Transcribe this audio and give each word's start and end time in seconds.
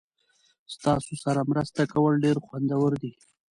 ستاسو 0.75 1.13
سره 1.23 1.41
مرسته 1.51 1.81
کول 1.93 2.13
ډیر 2.23 2.37
خوندور 2.45 2.91
دي. 3.01 3.11